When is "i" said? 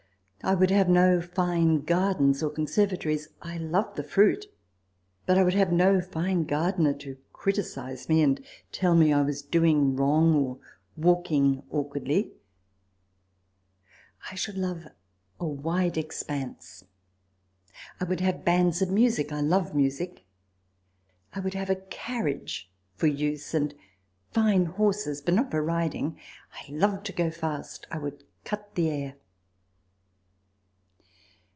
0.43-0.55, 3.43-3.57, 5.37-5.43, 9.13-9.21, 14.31-14.33, 17.99-18.05, 19.31-19.41, 21.33-21.39, 26.51-26.65, 27.91-27.99